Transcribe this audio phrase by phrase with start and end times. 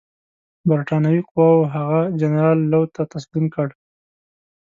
[0.69, 3.67] برټانوي قواوو هغه جنرال لو ته تسلیم کړ.